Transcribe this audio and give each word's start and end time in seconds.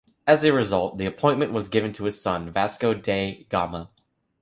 As 0.25 0.43
a 0.43 0.51
result, 0.51 0.97
the 0.97 1.05
appointment 1.05 1.51
was 1.51 1.69
given 1.69 1.93
to 1.93 2.05
his 2.05 2.19
son, 2.19 2.49
Vasco 2.51 2.95
da 2.95 3.43
Gama. 3.49 3.91